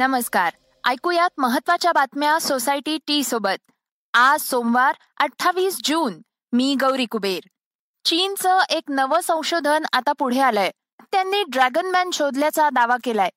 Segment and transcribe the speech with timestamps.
[0.00, 0.52] नमस्कार.
[0.86, 3.70] ऐकूयात महत्त्वाच्या बातम्या सोसायटी टी सोबत.
[4.14, 6.20] आज सोमवार अठ्ठावीस जून.
[6.52, 7.48] मी गौरी कुबेर.
[8.04, 10.70] चीनचं एक नवं संशोधन आता पुढे आलंय.
[11.12, 13.30] त्यांनी ड्रॅगन मॅन शोधल्याचा दावा केलाय.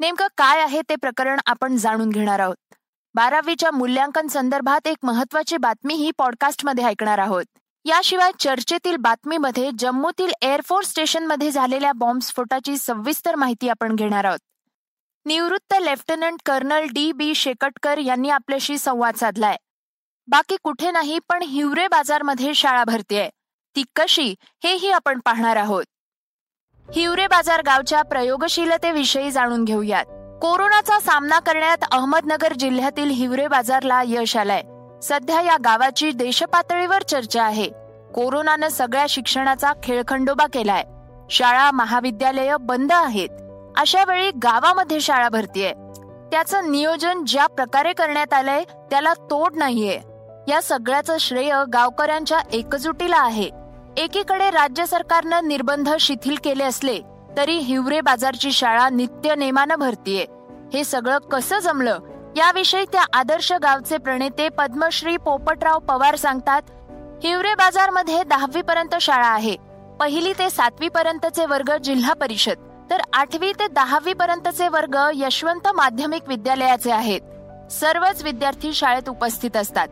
[0.00, 2.74] नेमकं काय आहे ते प्रकरण आपण जाणून घेणार आहोत.
[3.14, 7.44] बारावीच्या मूल्यांकन संदर्भात एक महत्वाची बातमी ही पॉडकास्टमध्ये ऐकणार आहोत.
[7.84, 14.38] याशिवाय चर्चेतील बातमीमध्ये जम्मूतील एअरफोर्स स्टेशनमध्ये झालेल्या बॉम्बस्फोटाची सविस्तर माहिती आपण घेणार आहोत.
[15.26, 19.56] निवृत्त lieutenant colonel D B Shekatkar यांनी आपल्याशी संवाद साधलाय.
[20.26, 23.30] बाकी कुठे नाही पण हिवरे बाजारमध्ये शाळा भरतीये.
[23.76, 25.84] ती कशी हेही आपण पाहणार आहोत.
[26.94, 30.04] हिवरे बाजार गावच्या प्रयोगशीलतेविषयी जाणून घेऊयात.
[30.42, 34.62] कोरोनाचा सामना करण्यात अहमदनगर जिल्ह्यातील हिवरे बाजारला यश आलंय.
[35.02, 37.68] सध्या या गावाची देशपातळीवर चर्चा आहे.
[38.14, 40.84] कोरोनानं सगळ्या शिक्षणाचा खेळखंडोबा केलाय.
[41.30, 43.28] शाळा महाविद्यालय बंद आहेत.
[43.76, 45.72] अशा वेळी गावामध्ये शाळा भरतीये.
[46.30, 50.00] त्याचं नियोजन ज्या प्रकारे करण्यात आलंय त्याला तोड नाहीये.
[50.48, 53.50] या सगळ्याचं श्रेय गावकऱ्यांच्या एकजुटीला आहे.
[53.96, 56.98] एकीकडे राज्य सरकारनं निर्बंध शिथिल केले असले
[57.36, 60.26] तरी हिवरे बाजारची शाळा नित्य नेमानं भरतीये.
[60.72, 61.98] हे सगळं कसं जमलं?
[62.36, 66.62] याविषयी त्या आदर्श गावचे प्रणेते पद्मश्री पोपटराव पवार सांगतात
[67.24, 69.56] हिवरे बाजारमध्ये दहावी पर्यंत शाळा आहे.
[70.00, 72.65] पहिली ते सातवी पर्यंतचे वर्ग जिल्हा परिषद.
[72.90, 77.20] तर आठवी ते दहावी पर्यंतचे वर्ग यशवंत माध्यमिक विद्यालयाचे आहेत.
[77.70, 79.88] सर्वच विद्यार्थी शाळेत उपस्थित असतात.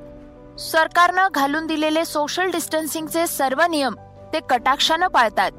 [0.61, 3.95] सरकारनं घालून दिलेले सोशल डिस्टन्सिंगचे सर्व नियम
[4.33, 5.51] ते कटाक्षानं पाळतात.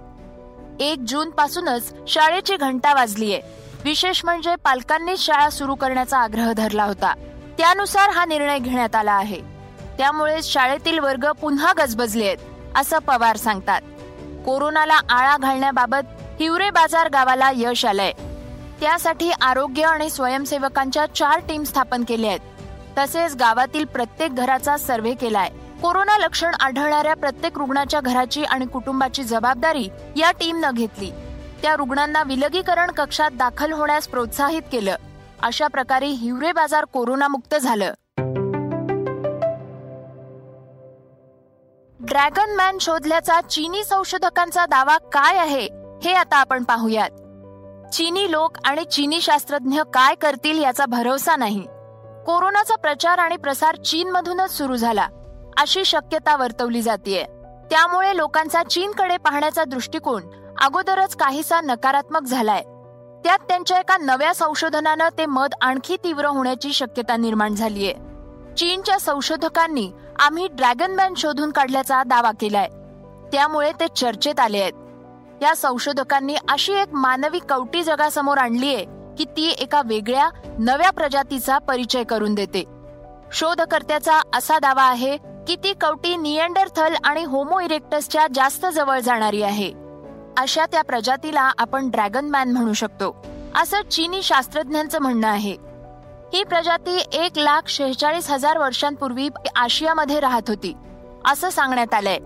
[0.79, 3.41] एक जून पासूनच शाळेची घंटा वाजलीये.
[3.83, 7.13] विशेष म्हणजे पालकांनीच शाळा सुरू करण्याचा आग्रह धरला होता.
[7.57, 9.41] त्यानुसार हा निर्णय घेण्यात आला आहे.
[9.97, 12.37] त्यामुळे शाळेतील वर्ग पुन्हा गजबजले आहेत
[12.75, 13.81] असं पवार सांगतात.
[14.45, 18.11] कोरोनाला आळा घालण्याबाबत हिवरे बाजार गावाला यश आलंय.
[18.79, 22.39] त्यासाठी आरोग्य आणि स्वयंसेवकांच्या चार टीम स्थापन केल्या आहेत.
[22.97, 25.49] तसेच गावातील प्रत्येक घराचा सर्व्हे केलाय.
[25.81, 31.11] कोरोना लक्षण आढळणाऱ्या प्रत्येक रुग्णाच्या घराची आणि कुटुंबाची जबाबदारी या टीमनं घेतली.
[31.61, 34.95] त्या रुग्णांना विलगीकरण कक्षात दाखल होण्यास प्रोत्साहित केलं.
[35.41, 37.93] अशा प्रकारे हिवरे बाजार कोरोनामुक्त झालं.
[41.99, 45.84] ड्रॅगन मॅन शोधल्याचा चीनी संशोधकांचा दावा काय आहे?
[46.05, 47.09] हे आता आपण पाहूयात.
[47.93, 51.61] चीनी लोक आणि चीनी शास्त्रज्ञ काय करतील याचा भरोसा नाही.
[52.25, 55.07] कोरोनाचा प्रचार आणि प्रसार चीनमधूनच सुरू झाला
[55.57, 57.23] अशी शक्यता वर्तवली जाते
[57.71, 60.21] त्यामुळे लोकांचा चीनकडे पाहण्याचा दृष्टिकोन
[60.61, 62.61] अगोदरच काहीसा नकारात्मक झालाय.
[63.23, 67.93] त्यात त्यांच्या एका नव्या संशोधनानं ते मत आणखी तीव्र होण्याची शक्यता निर्माण झालीय.
[68.57, 72.69] चीनच्या संशोधकांनी आम्ही ड्रॅगन मॅन शोधून काढल्याचा दावा केलाय.
[73.31, 74.84] त्यामुळे ते चर्चेत आले आहेत
[75.41, 78.83] या संशोधकांनी अशी एक मानवी कवटी जगासमोर आणलीय
[79.17, 80.29] की ती एका वेगळ्या
[80.59, 82.63] नव्या प्रजातीचा परिचय करून देते.
[83.31, 89.71] शोधकर्त्याचा असा दावा आहे की ती कवटी नियंडरथल आणि होमो इरेक्टसच्या जास्त जवळ जाणारी आहे.
[90.37, 93.15] अशा त्या प्रजातीला आपण ड्रॅगन मॅन म्हणू शकतो
[93.55, 95.55] असं चीनी शास्त्रज्ञांचं म्हणणं आहे.
[96.33, 100.73] ही प्रजाती एक लाख शेहेचाळीस हजार वर्षांपूर्वी आशियामध्ये राहत होती
[101.25, 102.17] असं सांगण्यात आलंय.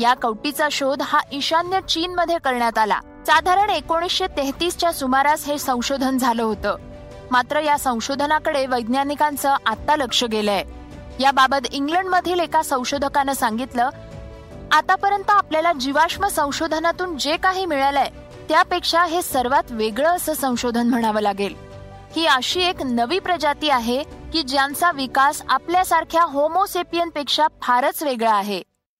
[0.00, 3.00] या कवटीचा शोध हा ईशान्य चीन मध्ये करण्यात आला.
[3.26, 6.76] साधारण एकोणीसशे तेहतीसच्या सुमारास हे संशोधन झालं होतं.
[7.30, 10.64] मात्र या संशोधनाकडे वैज्ञानिकांचं आता लक्ष गेलंय.
[11.20, 13.88] याबाबत इंग्लंडमधील एका संशोधकानं सांगितलं
[14.72, 18.08] आतापर्यंत आपल्याला जीवाश्म संशोधनातून जे काही मिळालंय
[18.48, 21.54] त्यापेक्षा हे सर्वात वेगळं असं संशोधन म्हणावं लागेल.
[22.16, 24.02] ही अशी एक नवी प्रजाती आहे
[24.32, 28.62] की ज्यांचा विकास आपल्यासारख्या होमोसेपियनपेक्षा फारच वेगळा आहे.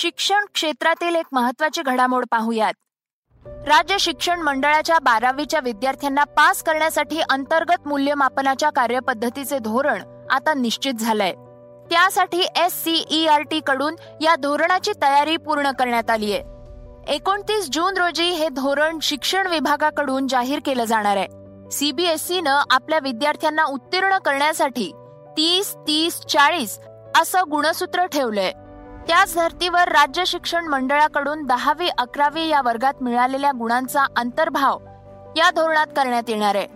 [0.00, 2.72] शिक्षण क्षेत्रातील एक महत्वाची घडामोड पाहूयात.
[3.46, 11.32] राज्य शिक्षण मंडळाच्या बारावीच्या विद्यार्थ्यांना पास करण्यासाठी अंतर्गत मूल्यमापनाच्या कार्यपद्धतीचे धोरण आता निश्चित झालंय.
[11.90, 16.42] त्यासाठी एस सीई आर टी कडून या धोरणाची तयारी पूर्ण करण्यात आली आहे.
[17.14, 21.28] एकोणतीस जून रोजी हे धोरण शिक्षण विभागाकडून जाहीर केलं जाणार आहे.
[21.70, 24.92] सीबीएसई न आपल्या विद्यार्थ्यांना उत्तीर्ण करण्यासाठी
[25.36, 26.78] तीस तीस चाळीस
[27.20, 28.52] असं गुणसूत्र ठेवलंय.
[29.08, 34.78] त्याच धर्तीवर राज्य शिक्षण मंडळाकडून दहावी अकरावी या वर्गात मिळालेल्या गुणांचा अंतर्भाव
[35.36, 36.66] या धोरणात करण्यात येणार आहे.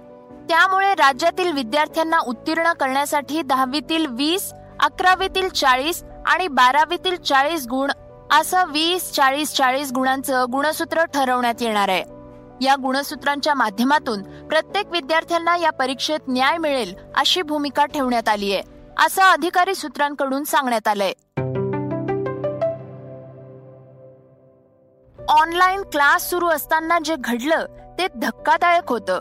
[0.49, 4.50] त्यामुळे राज्यातील विद्यार्थ्यांना उत्तीर्ण करण्यासाठी दहावीतील वीस
[4.81, 7.90] अकरावीतील चाळीस आणि बारावीतील चाळीस गुण
[8.31, 12.05] असं वीस चाळीस चाळीस गुणांचं गुणसूत्र ठरवण्यात येणार आहे.
[12.61, 18.62] या गुणसूत्रांच्या माध्यमातून प्रत्येक विद्यार्थ्यांना या परीक्षेत न्याय मिळेल अशी भूमिका ठेवण्यात आली आहे
[19.06, 21.12] असं अधिकारी सूत्रांकडून सांगण्यात आलंय.
[25.29, 27.67] ऑनलाईन क्लास सुरू असताना जे घडलं
[27.99, 29.21] ते धक्कादायक होतं.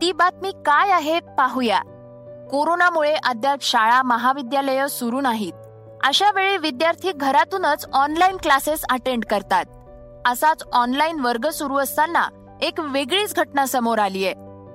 [0.00, 1.80] ती बातमी काय आहे पाहूया.
[2.50, 5.52] कोरोनामुळे अद्याप शाळा महाविद्यालय सुरू नाहीत.
[6.04, 9.64] अशा वेळी विद्यार्थी घरातूनच ऑनलाईन क्लासेस अटेंड करतात.
[10.26, 12.28] असाच ऑनलाईन वर्ग सुरू असताना
[12.60, 14.34] एक वेगळीच घटना समोर आली आहे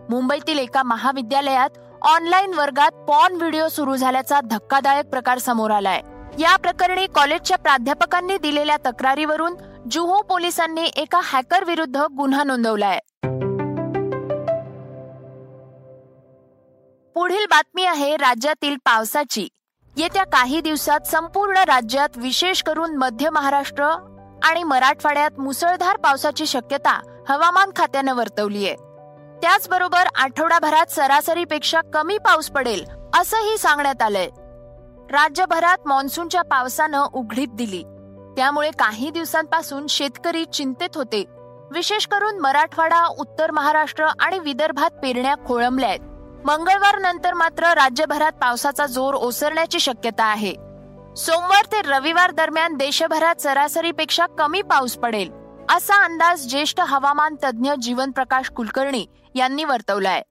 [0.09, 1.69] मुंबईतील एका महाविद्यालयात
[2.01, 6.01] ऑनलाईन वर्गात पॉन व्हिडिओ सुरू झाल्याचा धक्कादायक प्रकार समोर आलाय.
[6.39, 9.55] या प्रकरणी कॉलेजच्या प्राध्यापकांनी दिलेल्या तक्रारीवरून
[9.91, 12.99] जुहो पोलिसांनी एका हॅकर विरुद्ध गुन्हा नोंदवलाय.
[17.15, 19.47] पुढील बातमी आहे राज्यातील पावसाची.
[19.97, 23.83] येत्या काही दिवसात संपूर्ण राज्यात विशेष करून मध्य महाराष्ट्र
[24.43, 28.75] आणि मराठवाड्यात मुसळधार पावसाची शक्यता हवामान खात्यानं वर्तवली आहे
[29.41, 32.85] त्याचबरोबर आठवडाभरात सरासरीपेक्षा कमी पाऊस पडेल
[33.19, 34.29] असंही सांगण्यात आलंय.
[35.11, 37.83] राज्यभरात मान्सूनच्या पावसानं उघडीप दिली.
[38.37, 41.23] त्यामुळे काही दिवसांपासून शेतकरी चिंतेत होते.
[41.71, 45.99] विशेष करून मराठवाडा उत्तर महाराष्ट्र आणि विदर्भात पेरण्या खोळंबल्या आहेत.
[46.45, 50.53] मंगळवार नंतर मात्र राज्यभरात पावसाचा जोर ओसरण्याची शक्यता आहे.
[51.17, 55.31] सोमवार ते रविवार दरम्यान देशभरात सरासरीपेक्षा कमी पाऊस पडेल
[55.69, 59.05] असा अंदाज ज्येष्ठ हवामान तज्ज्ञ जीवनप्रकाश कुलकर्णी
[59.35, 60.21] यांनी वर्तवलाय.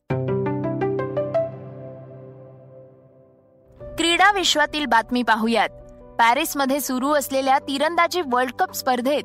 [3.97, 5.69] क्रीडा विश्वातील बातमी पाहूयात.
[6.19, 9.25] पॅरिसमध्ये सुरू असलेल्या तिरंदाजी वर्ल्ड कप स्पर्धेत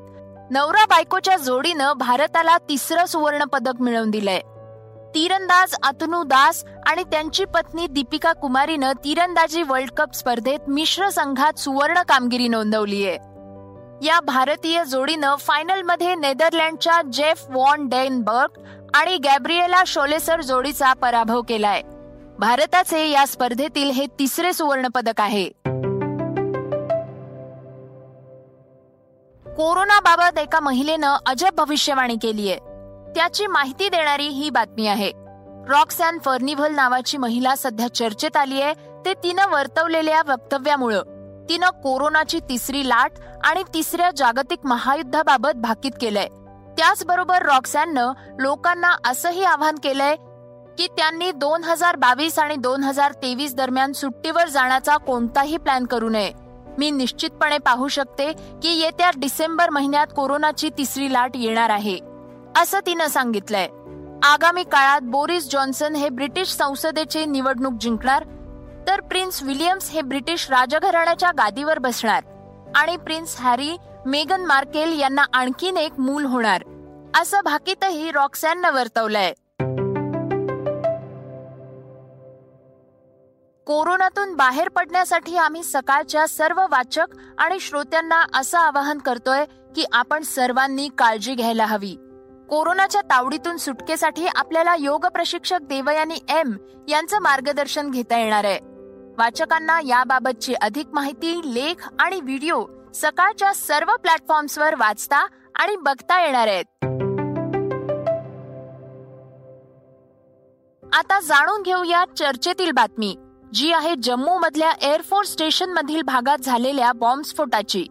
[0.52, 4.40] नवरा बायकोच्या जोडीनं भारताला तिसरं सुवर्ण पदक मिळवून दिलंय.
[5.16, 12.02] तीरंदाज अतनू दास आणि त्यांची पत्नी दीपिका कुमारीनं तिरंदाजी वर्ल्ड कप स्पर्धेत मिश्र संघात सुवर्ण
[12.02, 13.18] कामगिरी नोंदवली आहे.
[14.06, 18.62] या भारतीय जोडीनं फायनलमध्ये नेदरलँडच्या जेफ वॉन डेनबर्ग
[18.94, 21.82] आणि गॅब्रिएला शोलेसर जोडीचा पराभव केलाय.
[22.40, 25.50] भारताचे या स्पर्धेतील हे तिसरे सुवर्ण पदक आहे.
[29.60, 32.60] कोरोनाबाबत एका महिलेनं अजब भविष्यवाणी केली आहे.
[33.16, 35.12] त्याची माहिती देणारी ही बातमी आहे.
[35.68, 38.74] रॉक्सॅन फर्निव्हल नावाची महिला सध्या चर्चेत आली आहे.
[39.06, 41.02] ते तिनं वर्तवलेल्या वक्तव्यामुळं.
[41.50, 43.12] तिनं कोरोनाची तिसरी लाट
[43.44, 46.28] आणि तिसऱ्या जागतिक महायुद्धाबाबत भाकीत केलंय.
[46.78, 50.16] त्याचबरोबर रॉक्सॅननं लोकांना असंही आवाहन केलंय
[50.78, 56.10] की त्यांनी दोन हजार बावीस आणि दोन हजार तेवीस दरम्यान सुट्टीवर जाण्याचा कोणताही प्लॅन करू
[56.10, 56.49] नये.
[56.80, 58.32] मी निश्चितपणे पाहू शकते
[58.64, 61.98] की येत्या डिसेंबर महिन्यात कोरोनाची तिसरी लाट येणार आहे
[62.58, 63.68] असं तिनं सांगितलंय.
[64.24, 68.24] आगामी काळात बोरिस जॉन्सन हे ब्रिटिश संसदेची निवडणूक जिंकणार
[68.88, 72.24] तर प्रिन्स विलियम्स हे ब्रिटिश राजघराण्याच्या गादीवर बसणार
[72.76, 73.76] आणि प्रिन्स हॅरी
[74.06, 76.64] मेगन मार्केल यांना आणखीन एक मूल होणार
[77.22, 79.34] असं भाकीतही रॉक्सॅननं वर्तवलंय.
[83.70, 87.06] कोरोनातून बाहेर पडण्यासाठी आम्ही सकाळच्या सर्व वाचक
[87.38, 89.46] आणि श्रोत्यांना असं आवाहन करतोय
[89.76, 91.96] की आपण सर्वांनी काळजी घ्यायला हवी.
[92.50, 96.58] कोरोनाच्या तावडीतून सुटकेसाठी आपल्याला योग प्रशिक्षक देवयानी एम
[96.88, 98.60] यांचं मार्गदर्शन घेता येणार आहे.
[99.18, 106.66] वाचकांना याबाबतची अधिक माहिती लेख आणि व्हिडिओ सकाळच्या सर्व प्लॅटफॉर्म्सवर वाचता आणि बघता येणार आहेत.
[110.96, 113.16] आता जाणून घेऊया चर्चेतील बातमी.
[113.54, 117.86] जी आहे जम्मू मधल्या एअरफोर्स स्टेशन मधील भागात झालेल्या बॉम्बस्फोटाची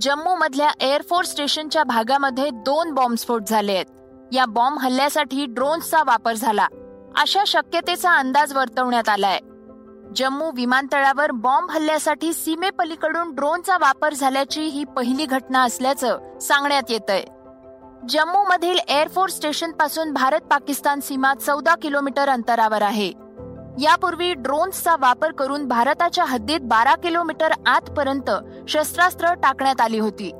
[0.00, 3.86] जम्मू मधल्या एअरफोर्स स्टेशनच्या भागामध्ये दोन बॉम्बस्फोट झाले आहेत.
[4.32, 6.66] या बॉम्ब हल्ल्यासाठी ड्रोन्सचा वापर झाला.
[7.16, 9.38] अशा शक्यतेचा अंदाज वर्तवण्यात आलाय.
[10.16, 17.24] जम्मू विमानतळावर बॉम्ब हल्ल्यासाठी सीमेपलीकडून ड्रोनचा वापर झाल्याची ही पहिली घटना असल्याचं सांगण्यात येत आहे
[18.08, 23.12] जम्मू मधील एअरफोर्स स्टेशनपासून भारत पाकिस्तान सीमा चौदा किलोमीटर अंतरावर आहे.
[23.80, 28.30] यापूर्वी ड्रोन्सचा वापर करून भारताच्या हद्दीत बारा किलोमीटर आतपर्यंत
[28.68, 30.30] शस्त्रास्त्र टाकण्यात आली होती.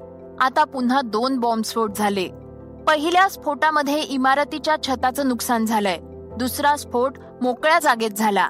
[0.40, 2.28] आता पुन्हा दोन बॉम्बस्फोट झाले.
[2.86, 5.98] पहिल्या स्फोटामध्ये इमारतीच्या छताचं नुकसान झालंय.
[6.36, 8.48] दुसरा स्फोट मोकळ्या जागेत झाला.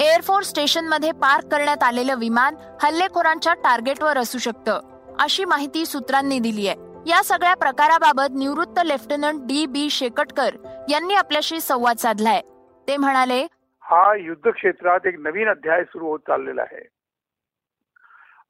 [0.00, 4.80] एअरफोर्स स्टेशनमध्ये पार्क करण्यात आलेलं विमान हल्लेखोरांच्या टार्गेटवर असू शकतं
[5.20, 7.10] अशी माहिती सूत्रांनी दिली आहे.
[7.10, 10.54] या सगळ्या प्रकाराबाबत निवृत्त लेफ्टनंट डी बी शेकटकर
[10.88, 12.40] यांनी आपल्याशी संवाद साधलाय.
[12.88, 13.46] ते म्हणाले
[13.84, 16.84] हा युद्ध क्षेत्रात एक नवीन अध्याय सुरू होत चाललेला आहे.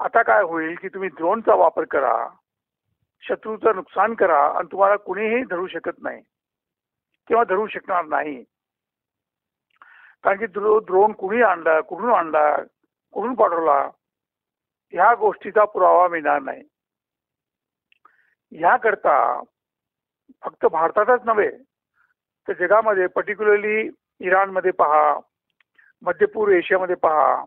[0.00, 2.12] आता काय होईल की तुम्ही ड्रोनचा वापर करा
[3.22, 6.20] शत्रूचं नुकसान करा आणि तुम्हाला कुणीही धरू शकत नाही
[7.30, 8.42] किंवा धरू शकणार नाही.
[10.24, 12.44] कारण की ड्रोन कुणी आणला कुठून आणला
[13.14, 13.78] कुठून पाठवला
[14.92, 16.62] ह्या गोष्टीचा पुरावा मिळणार नाही.
[18.52, 19.16] ह्याकरता
[20.42, 21.50] फक्त भारतातच नव्हे
[22.48, 23.88] तर जगामध्ये पर्टिक्युलरली
[24.20, 25.20] इराणमध्ये पहा
[26.02, 27.44] मध्यपूर्व एशियामध्ये पहा.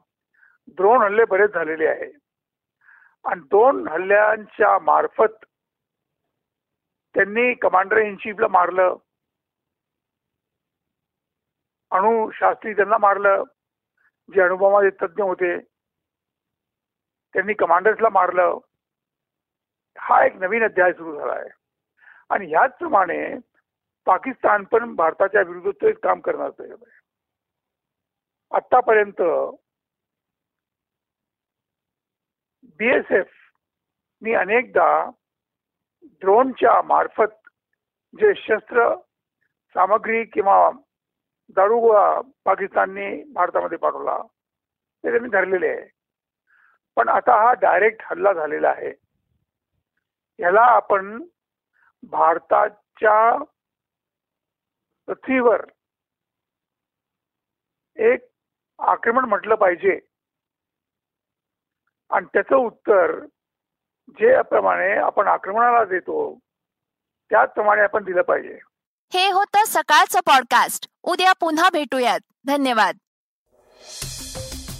[0.67, 2.11] द्रोण हल्ले बरेच झालेले आहे
[3.25, 5.45] आणि दोन हल्ल्यांच्या मार्फत
[7.15, 8.95] त्यांनी कमांडर इन चीफला मारलं.
[11.91, 13.43] अणुशास्त्री त्यांना मारलं
[14.35, 15.59] जे अनुभवामध्ये तज्ज्ञ होते.
[17.33, 18.57] त्यांनी कमांडर्सला मारलं.
[19.97, 21.49] हा एक नवीन अध्याय सुरू झाला आहे.
[22.29, 23.35] आणि ह्याचप्रमाणे
[24.05, 26.73] पाकिस्तान पण भारताच्या विरुद्ध काम करणार आहे.
[28.51, 29.21] आतापर्यंत
[32.77, 33.31] बीएसएफ
[34.21, 35.11] मी अनेकदा
[36.03, 37.49] ड्रोनच्या मार्फत
[38.13, 38.95] जे शस्त्र
[39.75, 40.69] सामग्री किंवा
[41.49, 44.17] दारुगोळा पाकिस्तानने भारतामध्ये पाठवला
[45.03, 45.89] ते त्यांनी धरलेले आहे.
[46.95, 48.93] पण आता हा डायरेक्ट हल्ला झालेला आहे.
[50.39, 51.23] ह्याला आपण
[52.03, 53.37] भारताच्या
[55.07, 55.65] पृथ्वीवर
[57.95, 58.19] एक
[58.79, 59.99] आक्रमण म्हटलं पाहिजे.
[62.09, 63.25] आणि त्याचं उत्तर
[64.09, 66.39] जे प्रमाणे आपण आक्रमणाला देतो
[67.29, 68.59] त्याचप्रमाणे आपण दिलं पाहिजे.
[69.13, 72.19] हे होतं सकाळचं पॉडकास्ट उद्या पुन्हा भेटूयात.
[72.47, 72.97] धन्यवाद.